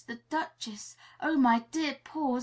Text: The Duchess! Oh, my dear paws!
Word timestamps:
The 0.07 0.15
Duchess! 0.31 0.97
Oh, 1.19 1.37
my 1.37 1.59
dear 1.69 1.99
paws! 2.03 2.39